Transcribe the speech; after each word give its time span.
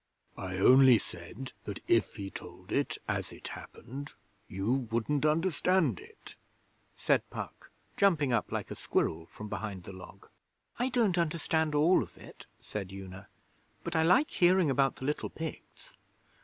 'I 0.35 0.57
only 0.57 0.97
said 0.97 1.51
that 1.65 1.77
if 1.87 2.15
he 2.15 2.31
told 2.31 2.71
it 2.71 2.97
as 3.07 3.31
it 3.31 3.49
happened 3.49 4.13
you 4.47 4.73
wouldn't 4.89 5.27
understand 5.27 5.99
it,' 5.99 6.33
said 6.95 7.21
Puck, 7.29 7.69
jumping 7.97 8.33
up 8.33 8.51
like 8.51 8.71
a 8.71 8.75
squirrel 8.75 9.27
from 9.27 9.47
behind 9.47 9.83
the 9.83 9.93
log. 9.93 10.27
'I 10.79 10.89
don't 10.89 11.17
understand 11.19 11.75
all 11.75 12.01
of 12.01 12.17
it,' 12.17 12.47
said 12.59 12.91
Una, 12.91 13.27
'but 13.83 13.95
I 13.95 14.01
like 14.01 14.31
hearing 14.31 14.71
about 14.71 14.95
the 14.95 15.05
little 15.05 15.29
Picts.' 15.29 15.93